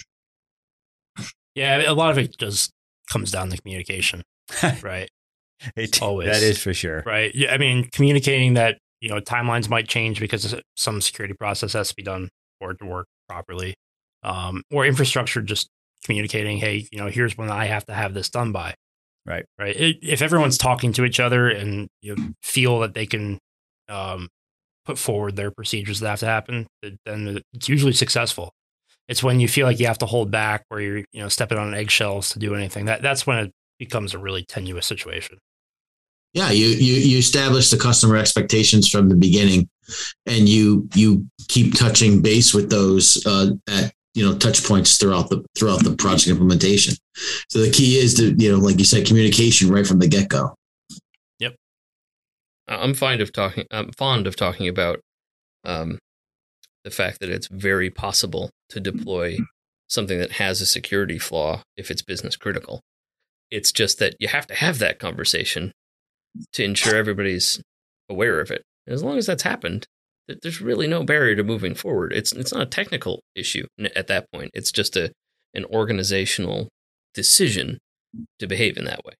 Yeah, 1.55 1.89
a 1.89 1.93
lot 1.93 2.11
of 2.11 2.17
it 2.17 2.37
just 2.37 2.72
comes 3.13 3.31
down 3.31 3.49
to 3.51 3.57
communication, 3.61 4.23
right? 4.81 5.07
It- 5.75 6.01
Always. 6.01 6.27
That 6.29 6.43
is 6.43 6.61
for 6.61 6.73
sure. 6.73 7.03
Right. 7.05 7.33
Yeah, 7.33 7.53
I 7.53 7.57
mean, 7.57 7.89
communicating 7.93 8.55
that 8.55 8.79
you 8.99 9.09
know 9.09 9.19
timelines 9.21 9.69
might 9.69 9.87
change 9.87 10.19
because 10.19 10.55
some 10.75 10.99
security 11.01 11.35
process 11.39 11.73
has 11.73 11.89
to 11.89 11.95
be 11.95 12.03
done 12.03 12.29
for 12.59 12.71
it 12.71 12.79
to 12.79 12.85
work 12.85 13.05
properly, 13.29 13.75
um, 14.23 14.63
or 14.71 14.85
infrastructure 14.85 15.41
just 15.41 15.69
communicating, 16.05 16.57
hey, 16.57 16.87
you 16.91 16.97
know, 16.99 17.07
here's 17.07 17.37
when 17.37 17.49
I 17.49 17.65
have 17.65 17.85
to 17.85 17.93
have 17.93 18.13
this 18.13 18.29
done 18.29 18.51
by. 18.51 18.73
Right. 19.25 19.45
Right. 19.57 19.73
It, 19.75 19.97
if 20.01 20.21
everyone's 20.21 20.57
talking 20.57 20.91
to 20.93 21.05
each 21.05 21.19
other 21.21 21.47
and 21.49 21.87
you 22.01 22.15
know, 22.15 22.29
feel 22.41 22.79
that 22.81 22.93
they 22.93 23.05
can 23.05 23.39
um, 23.87 24.27
put 24.85 24.97
forward 24.97 25.37
their 25.37 25.49
procedures 25.51 26.01
that 26.01 26.09
have 26.09 26.19
to 26.19 26.25
happen, 26.25 26.67
then 27.05 27.39
it's 27.53 27.69
usually 27.69 27.93
successful. 27.93 28.51
It's 29.07 29.23
when 29.23 29.39
you 29.39 29.47
feel 29.47 29.67
like 29.67 29.79
you 29.79 29.87
have 29.87 29.97
to 29.99 30.05
hold 30.05 30.31
back, 30.31 30.65
where 30.69 30.79
you're 30.79 30.97
you 31.11 31.21
know 31.21 31.29
stepping 31.29 31.57
on 31.57 31.73
eggshells 31.73 32.29
to 32.31 32.39
do 32.39 32.55
anything. 32.55 32.85
That 32.85 33.01
that's 33.01 33.25
when 33.27 33.37
it 33.37 33.53
becomes 33.79 34.13
a 34.13 34.17
really 34.17 34.43
tenuous 34.43 34.85
situation. 34.85 35.37
yeah 36.33 36.51
you 36.51 36.67
you 36.67 36.93
you 36.93 37.17
establish 37.17 37.69
the 37.69 37.77
customer 37.77 38.15
expectations 38.17 38.87
from 38.89 39.09
the 39.09 39.15
beginning 39.15 39.67
and 40.25 40.47
you 40.47 40.87
you 40.95 41.25
keep 41.47 41.73
touching 41.75 42.21
base 42.21 42.53
with 42.53 42.69
those 42.69 43.23
uh, 43.25 43.49
at 43.67 43.91
you 44.13 44.23
know 44.23 44.37
touch 44.37 44.63
points 44.63 44.97
throughout 44.97 45.29
the 45.29 45.43
throughout 45.57 45.83
the 45.83 45.95
project 45.95 46.29
implementation 46.29 46.95
so 47.49 47.59
the 47.59 47.69
key 47.71 47.97
is 47.97 48.13
to 48.13 48.33
you 48.37 48.51
know 48.51 48.57
like 48.57 48.77
you 48.79 48.85
said 48.85 49.05
communication 49.05 49.69
right 49.69 49.85
from 49.87 49.99
the 49.99 50.07
get-go 50.07 50.53
yep 51.39 51.55
I'm 52.67 52.93
fond 52.93 53.19
of 53.21 53.31
talking. 53.33 53.65
I'm 53.71 53.91
fond 53.91 54.25
of 54.27 54.35
talking 54.35 54.67
about 54.69 55.01
um, 55.65 55.99
the 56.83 56.91
fact 56.91 57.19
that 57.19 57.29
it's 57.29 57.47
very 57.47 57.89
possible 57.89 58.49
to 58.69 58.79
deploy 58.79 59.37
something 59.87 60.19
that 60.19 60.33
has 60.33 60.61
a 60.61 60.65
security 60.65 61.19
flaw 61.19 61.61
if 61.77 61.91
it's 61.91 62.01
business 62.01 62.35
critical. 62.35 62.81
It's 63.51 63.71
just 63.71 63.99
that 63.99 64.15
you 64.19 64.27
have 64.27 64.47
to 64.47 64.55
have 64.55 64.79
that 64.79 64.99
conversation 64.99 65.71
to 66.53 66.63
ensure 66.63 66.95
everybody's 66.95 67.61
aware 68.09 68.39
of 68.39 68.49
it. 68.49 68.63
And 68.87 68.93
as 68.93 69.03
long 69.03 69.17
as 69.17 69.27
that's 69.27 69.43
happened, 69.43 69.85
there's 70.41 70.61
really 70.61 70.87
no 70.87 71.03
barrier 71.03 71.35
to 71.35 71.43
moving 71.43 71.75
forward. 71.75 72.13
It's 72.13 72.31
it's 72.31 72.53
not 72.53 72.63
a 72.63 72.67
technical 72.67 73.21
issue 73.35 73.67
at 73.95 74.07
that 74.07 74.31
point. 74.31 74.51
It's 74.53 74.71
just 74.71 74.95
a 74.95 75.11
an 75.53 75.65
organizational 75.65 76.69
decision 77.13 77.77
to 78.39 78.47
behave 78.47 78.77
in 78.77 78.85
that 78.85 79.03
way. 79.05 79.13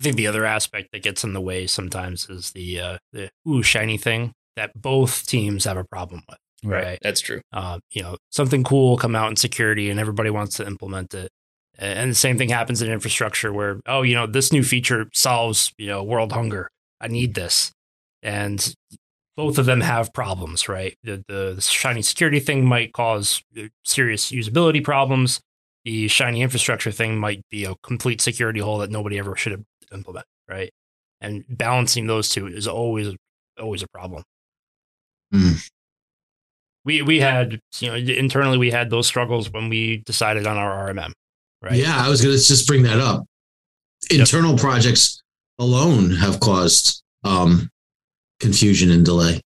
I 0.00 0.04
think 0.04 0.16
the 0.16 0.26
other 0.26 0.44
aspect 0.44 0.88
that 0.92 1.02
gets 1.02 1.24
in 1.24 1.32
the 1.32 1.40
way 1.40 1.66
sometimes 1.66 2.28
is 2.28 2.50
the 2.52 2.80
uh, 2.80 2.98
the 3.12 3.30
ooh 3.48 3.62
shiny 3.62 3.96
thing 3.96 4.32
that 4.56 4.72
both 4.74 5.26
teams 5.26 5.64
have 5.64 5.76
a 5.76 5.84
problem 5.84 6.22
with. 6.28 6.38
Right. 6.64 6.98
That's 7.02 7.20
true. 7.20 7.40
Uh, 7.52 7.78
you 7.90 8.02
know, 8.02 8.16
something 8.30 8.64
cool 8.64 8.90
will 8.90 8.96
come 8.98 9.14
out 9.14 9.30
in 9.30 9.36
security 9.36 9.90
and 9.90 10.00
everybody 10.00 10.30
wants 10.30 10.56
to 10.56 10.66
implement 10.66 11.14
it. 11.14 11.30
And 11.78 12.10
the 12.10 12.14
same 12.14 12.38
thing 12.38 12.48
happens 12.50 12.80
in 12.82 12.90
infrastructure 12.90 13.52
where, 13.52 13.80
oh, 13.86 14.02
you 14.02 14.14
know, 14.14 14.26
this 14.26 14.52
new 14.52 14.62
feature 14.62 15.06
solves, 15.12 15.72
you 15.76 15.88
know, 15.88 16.02
world 16.02 16.32
hunger. 16.32 16.68
I 17.00 17.08
need 17.08 17.34
this. 17.34 17.72
And 18.22 18.74
both 19.36 19.58
of 19.58 19.66
them 19.66 19.80
have 19.80 20.12
problems, 20.12 20.68
right? 20.68 20.96
The, 21.02 21.24
the 21.26 21.60
shiny 21.60 22.02
security 22.02 22.40
thing 22.40 22.64
might 22.64 22.92
cause 22.92 23.42
uh, 23.58 23.64
serious 23.84 24.30
usability 24.30 24.82
problems. 24.82 25.40
The 25.84 26.08
shiny 26.08 26.40
infrastructure 26.42 26.92
thing 26.92 27.18
might 27.18 27.42
be 27.50 27.64
a 27.64 27.74
complete 27.82 28.20
security 28.20 28.60
hole 28.60 28.78
that 28.78 28.90
nobody 28.90 29.18
ever 29.18 29.36
should 29.36 29.52
have 29.52 29.64
implemented, 29.92 30.28
right? 30.48 30.70
And 31.20 31.44
balancing 31.48 32.06
those 32.06 32.28
two 32.28 32.46
is 32.46 32.68
always 32.68 33.14
always 33.60 33.82
a 33.82 33.88
problem. 33.88 34.22
Hmm. 35.32 35.52
We 36.84 37.02
we 37.02 37.20
had 37.20 37.60
you 37.80 37.88
know 37.88 37.94
internally 37.94 38.58
we 38.58 38.70
had 38.70 38.90
those 38.90 39.06
struggles 39.06 39.50
when 39.50 39.68
we 39.68 39.98
decided 40.06 40.46
on 40.46 40.56
our 40.56 40.92
RMM, 40.92 41.12
right? 41.62 41.74
yeah 41.74 41.96
i 42.04 42.08
was 42.08 42.20
going 42.22 42.36
to 42.36 42.42
just 42.42 42.66
bring 42.66 42.82
that 42.82 42.98
up 42.98 43.24
internal 44.10 44.56
projects 44.56 45.22
alone 45.58 46.10
have 46.10 46.40
caused 46.40 47.02
um, 47.24 47.70
confusion 48.40 48.90
and 48.90 49.04
delay 49.04 49.40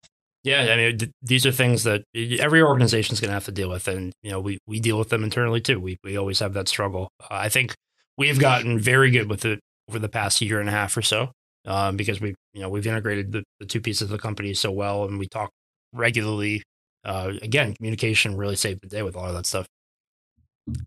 Yeah, 0.44 0.72
I 0.72 0.76
mean, 0.76 0.98
th- 0.98 1.10
these 1.22 1.44
are 1.44 1.50
things 1.50 1.82
that 1.82 2.04
every 2.14 2.62
organization 2.62 3.12
is 3.14 3.20
going 3.20 3.30
to 3.30 3.34
have 3.34 3.46
to 3.46 3.52
deal 3.52 3.68
with, 3.68 3.88
and 3.88 4.12
you 4.22 4.30
know, 4.30 4.40
we 4.40 4.58
we 4.66 4.78
deal 4.78 4.96
with 4.96 5.08
them 5.08 5.24
internally 5.24 5.60
too. 5.60 5.80
We 5.80 5.98
we 6.04 6.16
always 6.16 6.38
have 6.38 6.52
that 6.54 6.68
struggle. 6.68 7.10
Uh, 7.20 7.26
I 7.30 7.48
think 7.48 7.74
we've 8.16 8.38
gotten 8.38 8.78
very 8.78 9.10
good 9.10 9.28
with 9.28 9.44
it 9.44 9.58
over 9.88 9.98
the 9.98 10.08
past 10.08 10.40
year 10.40 10.60
and 10.60 10.68
a 10.68 10.72
half 10.72 10.96
or 10.96 11.02
so, 11.02 11.32
um, 11.66 11.96
because 11.96 12.20
we 12.20 12.34
you 12.54 12.62
know 12.62 12.68
we've 12.68 12.86
integrated 12.86 13.32
the, 13.32 13.42
the 13.58 13.66
two 13.66 13.80
pieces 13.80 14.02
of 14.02 14.10
the 14.10 14.18
company 14.18 14.54
so 14.54 14.70
well, 14.70 15.04
and 15.04 15.18
we 15.18 15.26
talk 15.26 15.50
regularly. 15.92 16.62
Uh, 17.06 17.32
again, 17.40 17.72
communication 17.74 18.36
really 18.36 18.56
saved 18.56 18.80
the 18.82 18.88
day 18.88 19.02
with 19.02 19.16
all 19.16 19.26
of 19.26 19.34
that 19.34 19.46
stuff. 19.46 19.66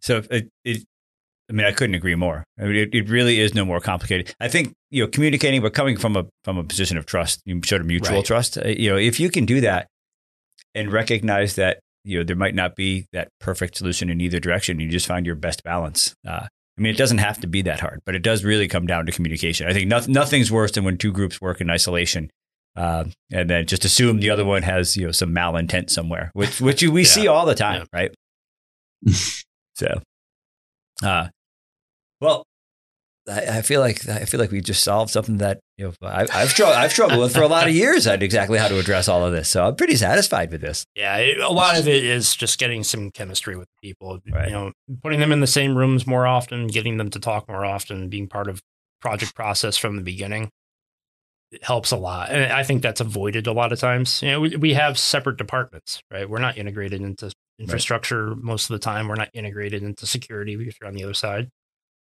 So 0.01 0.21
it, 0.29 0.49
it 0.65 0.83
I 1.49 1.53
mean, 1.53 1.65
I 1.65 1.71
couldn't 1.71 1.95
agree 1.95 2.13
more. 2.15 2.43
I 2.59 2.63
mean, 2.65 2.75
it, 2.75 2.93
it 2.93 3.09
really 3.09 3.39
is 3.39 3.55
no 3.55 3.65
more 3.65 3.79
complicated. 3.79 4.35
I 4.39 4.49
think 4.49 4.73
you 4.91 5.03
know, 5.03 5.09
communicating, 5.09 5.61
but 5.61 5.73
coming 5.73 5.97
from 5.97 6.15
a 6.17 6.25
from 6.43 6.57
a 6.57 6.63
position 6.63 6.97
of 6.97 7.05
trust, 7.05 7.41
you 7.45 7.61
sort 7.65 7.81
of 7.81 7.87
mutual 7.87 8.17
Right. 8.17 8.25
trust. 8.25 8.57
uh, 8.57 8.67
You 8.67 8.89
know, 8.91 8.97
if 8.97 9.19
you 9.19 9.29
can 9.29 9.45
do 9.45 9.61
that 9.61 9.87
and 10.75 10.91
recognize 10.91 11.55
that 11.55 11.79
you 12.03 12.17
know 12.19 12.23
there 12.23 12.35
might 12.35 12.53
not 12.55 12.75
be 12.75 13.07
that 13.13 13.29
perfect 13.39 13.77
solution 13.77 14.09
in 14.09 14.19
either 14.21 14.39
direction, 14.39 14.79
you 14.79 14.89
just 14.89 15.07
find 15.07 15.25
your 15.25 15.35
best 15.35 15.63
balance. 15.63 16.13
Uh, 16.27 16.47
I 16.77 16.81
mean, 16.81 16.93
it 16.93 16.97
doesn't 16.97 17.17
have 17.17 17.39
to 17.41 17.47
be 17.47 17.61
that 17.63 17.79
hard, 17.79 17.99
but 18.05 18.15
it 18.15 18.21
does 18.23 18.43
really 18.43 18.67
come 18.67 18.85
down 18.85 19.05
to 19.05 19.11
communication. 19.11 19.67
I 19.67 19.73
think 19.73 19.87
nothing, 19.89 20.13
nothing's 20.13 20.51
worse 20.51 20.71
than 20.71 20.83
when 20.85 20.97
two 20.97 21.11
groups 21.11 21.41
work 21.41 21.59
in 21.61 21.69
isolation. 21.69 22.29
Uh, 22.75 23.05
and 23.31 23.49
then 23.49 23.65
just 23.65 23.83
assume 23.83 24.19
the 24.19 24.29
other 24.29 24.45
one 24.45 24.61
has 24.63 24.95
you 24.95 25.05
know 25.05 25.11
some 25.11 25.33
malintent 25.33 25.89
somewhere, 25.89 26.31
which 26.33 26.61
which 26.61 26.81
we 26.83 27.01
Yeah. 27.01 27.07
see 27.07 27.27
all 27.27 27.45
the 27.45 27.55
time, 27.55 27.85
Yeah. 27.93 27.99
right? 27.99 28.15
so, 29.75 30.01
uh, 31.03 31.27
well, 32.21 32.43
I, 33.27 33.57
I 33.59 33.61
feel 33.61 33.79
like 33.81 34.07
I 34.07 34.25
feel 34.25 34.39
like 34.39 34.51
we 34.51 34.61
just 34.61 34.83
solved 34.83 35.11
something 35.11 35.37
that 35.37 35.59
you 35.77 35.85
know 35.87 35.93
I, 36.07 36.25
I've 36.33 36.49
struggled 36.49 36.77
I've 36.77 36.91
struggled 36.91 37.19
with 37.19 37.33
for 37.33 37.41
a 37.41 37.47
lot 37.47 37.67
of 37.67 37.75
years 37.75 38.07
on 38.07 38.21
exactly 38.21 38.57
how 38.57 38.67
to 38.67 38.79
address 38.79 39.07
all 39.07 39.25
of 39.25 39.31
this. 39.31 39.49
So 39.49 39.65
I'm 39.67 39.75
pretty 39.75 39.95
satisfied 39.95 40.51
with 40.51 40.61
this. 40.61 40.85
Yeah, 40.95 41.17
it, 41.17 41.39
a 41.39 41.49
lot 41.49 41.77
of 41.77 41.87
it 41.87 42.03
is 42.03 42.35
just 42.35 42.59
getting 42.59 42.83
some 42.83 43.11
chemistry 43.11 43.55
with 43.55 43.67
people. 43.83 44.19
Right. 44.31 44.47
You 44.47 44.53
know, 44.53 44.71
putting 45.03 45.19
them 45.19 45.31
in 45.31 45.41
the 45.41 45.47
same 45.47 45.77
rooms 45.77 46.07
more 46.07 46.25
often, 46.27 46.67
getting 46.67 46.97
them 46.97 47.09
to 47.11 47.19
talk 47.19 47.47
more 47.47 47.65
often, 47.65 48.09
being 48.09 48.27
part 48.27 48.47
of 48.47 48.61
project 49.01 49.35
process 49.35 49.77
from 49.77 49.95
the 49.95 50.01
beginning. 50.03 50.49
Helps 51.61 51.91
a 51.91 51.97
lot. 51.97 52.29
And 52.29 52.51
I 52.51 52.63
think 52.63 52.81
that's 52.81 53.01
avoided 53.01 53.47
a 53.47 53.51
lot 53.51 53.71
of 53.71 53.79
times. 53.79 54.21
You 54.21 54.29
know, 54.29 54.41
we, 54.41 54.55
we 54.55 54.73
have 54.73 54.97
separate 54.99 55.37
departments, 55.37 56.01
right? 56.11 56.29
We're 56.29 56.39
not 56.39 56.57
integrated 56.57 57.01
into 57.01 57.31
infrastructure 57.59 58.29
right. 58.29 58.37
most 58.37 58.69
of 58.69 58.75
the 58.75 58.79
time. 58.79 59.07
We're 59.07 59.15
not 59.15 59.29
integrated 59.33 59.83
into 59.83 60.05
security 60.05 60.53
if 60.53 60.77
you're 60.79 60.87
on 60.87 60.93
the 60.93 61.03
other 61.03 61.13
side. 61.13 61.49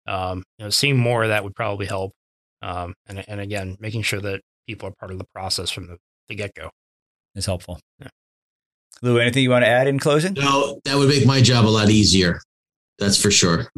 Um, 0.08 0.44
you 0.58 0.66
know, 0.66 0.70
seeing 0.70 0.98
more 0.98 1.24
of 1.24 1.30
that 1.30 1.44
would 1.44 1.56
probably 1.56 1.86
help. 1.86 2.14
Um, 2.62 2.94
and, 3.08 3.24
and 3.28 3.40
again, 3.40 3.78
making 3.80 4.04
sure 4.04 4.22
that 4.22 4.42
people 4.68 4.88
are 4.88 4.94
part 5.00 5.12
of 5.12 5.18
the 5.18 5.26
process 5.34 5.72
from 5.72 5.88
the, 5.88 5.98
the 6.30 6.36
get 6.36 6.54
go 6.54 6.70
is 7.36 7.46
helpful. 7.46 7.80
Yeah. 8.00 8.10
Lou, 9.02 9.18
anything 9.18 9.44
you 9.44 9.50
want 9.50 9.66
to 9.66 9.70
add 9.70 9.88
in 9.88 9.98
closing? 9.98 10.34
No, 10.34 10.80
that 10.86 10.96
would 10.96 11.10
make 11.10 11.26
my 11.26 11.42
job 11.42 11.66
a 11.66 11.70
lot 11.70 11.90
easier. 11.90 12.40
That's 13.00 13.20
for 13.20 13.32
sure. 13.32 13.72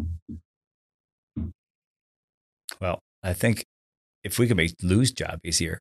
Well, 2.82 3.00
I 3.24 3.32
think 3.32 3.64
if 4.24 4.40
we 4.40 4.48
could 4.48 4.58
make 4.58 4.76
Lou's 4.82 5.12
job 5.12 5.40
easier, 5.44 5.80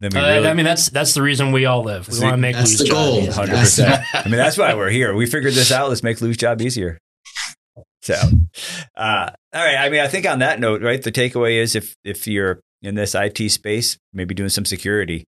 then 0.00 0.10
we 0.12 0.20
uh, 0.20 0.34
really. 0.34 0.48
I 0.48 0.54
mean, 0.54 0.64
that's 0.64 0.90
that's 0.90 1.14
the 1.14 1.22
reason 1.22 1.52
we 1.52 1.64
all 1.64 1.82
live. 1.82 2.08
We 2.08 2.20
want 2.20 2.34
to 2.34 2.36
make 2.36 2.56
Lou's 2.56 2.78
the 2.78 2.84
job 2.86 2.94
goal. 2.94 3.30
Hundred 3.30 3.58
percent. 3.58 4.04
I 4.14 4.24
mean, 4.24 4.36
that's 4.36 4.58
why 4.58 4.74
we're 4.74 4.90
here. 4.90 5.14
We 5.14 5.26
figured 5.26 5.54
this 5.54 5.70
out. 5.70 5.88
Let's 5.88 6.02
make 6.02 6.20
Lou's 6.20 6.36
job 6.36 6.60
easier. 6.60 6.98
So, 8.02 8.14
uh, 8.96 9.30
all 9.54 9.64
right. 9.64 9.76
I 9.76 9.88
mean, 9.88 10.00
I 10.00 10.08
think 10.08 10.26
on 10.26 10.40
that 10.40 10.58
note, 10.58 10.82
right, 10.82 11.00
the 11.00 11.12
takeaway 11.12 11.60
is 11.60 11.76
if 11.76 11.94
if 12.02 12.26
you're 12.26 12.60
in 12.82 12.96
this 12.96 13.14
IT 13.14 13.48
space, 13.50 13.96
maybe 14.12 14.34
doing 14.34 14.48
some 14.48 14.64
security, 14.64 15.24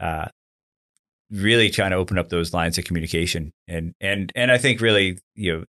uh, 0.00 0.26
really 1.30 1.70
trying 1.70 1.90
to 1.90 1.96
open 1.96 2.18
up 2.18 2.28
those 2.28 2.52
lines 2.52 2.76
of 2.76 2.84
communication, 2.84 3.52
and 3.68 3.94
and 4.00 4.32
and 4.34 4.50
I 4.50 4.58
think 4.58 4.80
really, 4.80 5.20
you 5.36 5.58
know, 5.58 5.64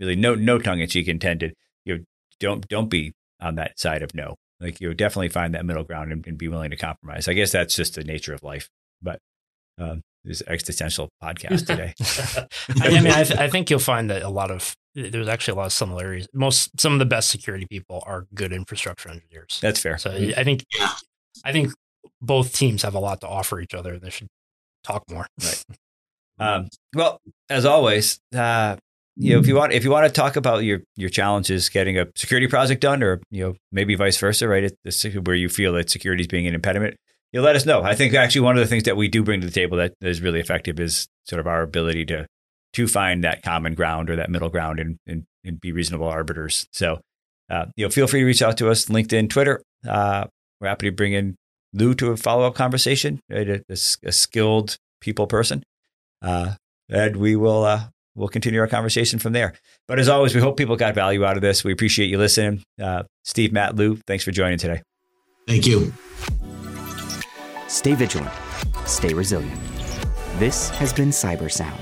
really 0.00 0.16
no 0.16 0.34
no 0.34 0.58
tongue 0.58 0.80
in 0.80 0.88
cheek 0.88 1.08
intended. 1.08 1.52
You 1.84 1.98
know, 1.98 2.04
don't 2.40 2.66
don't 2.68 2.88
be 2.88 3.12
on 3.40 3.56
that 3.56 3.78
side 3.78 4.02
of 4.02 4.14
no. 4.14 4.36
Like 4.60 4.80
you 4.80 4.88
would 4.88 4.96
definitely 4.96 5.28
find 5.28 5.54
that 5.54 5.64
middle 5.64 5.84
ground 5.84 6.12
and, 6.12 6.26
and, 6.26 6.38
be 6.38 6.48
willing 6.48 6.70
to 6.70 6.76
compromise. 6.76 7.28
I 7.28 7.34
guess 7.34 7.52
that's 7.52 7.76
just 7.76 7.94
the 7.94 8.04
nature 8.04 8.32
of 8.32 8.42
life. 8.42 8.70
But 9.02 9.18
um, 9.78 10.02
this 10.24 10.42
existential 10.46 11.10
podcast 11.22 11.66
today. 11.66 11.94
I 12.82 12.88
mean, 12.88 13.12
I, 13.12 13.24
th- 13.24 13.38
I, 13.38 13.48
think 13.48 13.70
you'll 13.70 13.78
find 13.78 14.10
that 14.10 14.22
a 14.22 14.28
lot 14.28 14.50
of 14.50 14.74
there's 14.94 15.28
actually 15.28 15.52
a 15.52 15.56
lot 15.56 15.66
of 15.66 15.72
similarities. 15.72 16.28
Most 16.32 16.78
some 16.80 16.92
of 16.92 16.98
the 16.98 17.04
best 17.04 17.30
security 17.30 17.66
people 17.66 18.02
are 18.06 18.26
good 18.34 18.52
infrastructure 18.52 19.08
engineers. 19.08 19.58
That's 19.60 19.80
fair. 19.80 19.98
So 19.98 20.10
I 20.10 20.44
think 20.44 20.64
I 21.44 21.52
think 21.52 21.72
both 22.20 22.54
teams 22.54 22.82
have 22.82 22.94
a 22.94 22.98
lot 22.98 23.20
to 23.20 23.28
offer 23.28 23.60
each 23.60 23.74
other. 23.74 23.98
They 23.98 24.10
should 24.10 24.28
talk 24.84 25.04
more. 25.10 25.26
Right. 25.42 25.64
Um, 26.38 26.68
well, 26.94 27.22
as 27.48 27.64
always, 27.64 28.20
uh, 28.34 28.76
you 29.16 29.32
know, 29.32 29.40
if 29.40 29.46
you 29.46 29.54
want, 29.54 29.72
if 29.72 29.82
you 29.82 29.90
want 29.90 30.06
to 30.06 30.12
talk 30.12 30.36
about 30.36 30.64
your 30.64 30.80
your 30.96 31.08
challenges 31.08 31.68
getting 31.68 31.98
a 31.98 32.06
security 32.14 32.46
project 32.46 32.82
done, 32.82 33.02
or 33.02 33.20
you 33.30 33.44
know, 33.44 33.54
maybe 33.72 33.94
vice 33.94 34.18
versa, 34.18 34.46
right? 34.46 34.70
It's 34.84 35.04
where 35.04 35.36
you 35.36 35.48
feel 35.48 35.72
that 35.72 35.90
security 35.90 36.22
is 36.22 36.26
being 36.26 36.46
an 36.46 36.54
impediment, 36.54 36.96
you 37.32 37.40
let 37.40 37.56
us 37.56 37.66
know. 37.66 37.82
I 37.82 37.94
think 37.94 38.14
actually 38.14 38.42
one 38.42 38.56
of 38.56 38.60
the 38.60 38.68
things 38.68 38.84
that 38.84 38.96
we 38.96 39.08
do 39.08 39.22
bring 39.22 39.40
to 39.40 39.46
the 39.46 39.52
table 39.52 39.78
that 39.78 39.94
is 40.00 40.20
really 40.20 40.40
effective 40.40 40.78
is 40.78 41.08
sort 41.24 41.40
of 41.40 41.46
our 41.46 41.62
ability 41.62 42.04
to 42.06 42.26
to 42.74 42.86
find 42.86 43.24
that 43.24 43.42
common 43.42 43.74
ground 43.74 44.10
or 44.10 44.16
that 44.16 44.30
middle 44.30 44.50
ground 44.50 44.78
and 44.78 44.98
and, 45.06 45.24
and 45.44 45.60
be 45.60 45.72
reasonable 45.72 46.06
arbiters. 46.06 46.66
So, 46.72 47.00
uh, 47.50 47.66
you 47.76 47.86
know, 47.86 47.90
feel 47.90 48.06
free 48.06 48.20
to 48.20 48.26
reach 48.26 48.42
out 48.42 48.58
to 48.58 48.70
us, 48.70 48.86
LinkedIn, 48.86 49.30
Twitter. 49.30 49.62
Uh, 49.86 50.26
we're 50.60 50.68
happy 50.68 50.88
to 50.88 50.94
bring 50.94 51.12
in 51.12 51.36
Lou 51.72 51.94
to 51.94 52.10
a 52.10 52.16
follow 52.16 52.46
up 52.46 52.54
conversation, 52.54 53.20
right? 53.30 53.48
a, 53.48 53.64
a, 53.68 53.76
a, 54.04 54.12
skilled 54.12 54.76
people 55.00 55.26
person, 55.26 55.62
uh, 56.22 56.54
and 56.88 57.16
we 57.16 57.36
will 57.36 57.64
uh, 57.64 57.88
we'll 58.16 58.28
continue 58.28 58.58
our 58.58 58.66
conversation 58.66 59.18
from 59.18 59.32
there. 59.32 59.54
But 59.86 60.00
as 60.00 60.08
always, 60.08 60.34
we 60.34 60.40
hope 60.40 60.56
people 60.56 60.76
got 60.76 60.94
value 60.94 61.24
out 61.24 61.36
of 61.36 61.42
this. 61.42 61.62
We 61.62 61.72
appreciate 61.72 62.10
you 62.10 62.18
listening. 62.18 62.64
Uh, 62.80 63.04
Steve, 63.24 63.52
Matt, 63.52 63.76
Lou, 63.76 63.96
thanks 64.06 64.24
for 64.24 64.32
joining 64.32 64.58
today. 64.58 64.82
Thank 65.46 65.66
you. 65.66 65.92
Stay 67.68 67.94
vigilant. 67.94 68.32
Stay 68.84 69.14
resilient. 69.14 69.60
This 70.38 70.70
has 70.70 70.92
been 70.92 71.10
Cyber 71.10 71.50
Sound. 71.50 71.80